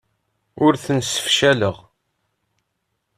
Ur 0.65 0.73
tent-ssefcaleɣ. 0.83 1.75